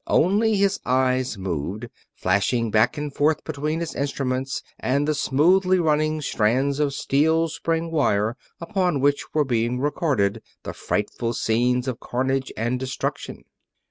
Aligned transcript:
Only 0.07 0.55
his 0.55 0.79
eyes 0.83 1.37
moved; 1.37 1.85
flashing 2.15 2.71
back 2.71 2.97
and 2.97 3.13
forth 3.13 3.43
between 3.43 3.81
his 3.81 3.93
instruments 3.93 4.63
and 4.79 5.07
the 5.07 5.13
smoothly 5.13 5.77
running 5.77 6.21
strands 6.23 6.79
of 6.79 6.95
spring 6.95 7.47
steel 7.47 7.91
wire 7.91 8.35
upon 8.59 8.99
which 8.99 9.25
were 9.35 9.45
being 9.45 9.79
recorded 9.79 10.41
the 10.63 10.73
frightful 10.73 11.33
scenes 11.33 11.87
of 11.87 11.99
carnage 11.99 12.51
and 12.57 12.79
destruction. 12.79 13.43